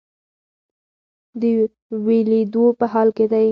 د 1.41 1.43
ویلیدو 2.05 2.65
په 2.79 2.85
حال 2.91 3.09
کې 3.17 3.25
دی. 3.33 3.47